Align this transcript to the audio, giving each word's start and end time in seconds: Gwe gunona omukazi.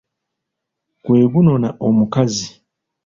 Gwe 1.03 1.19
gunona 1.31 1.69
omukazi. 1.87 2.47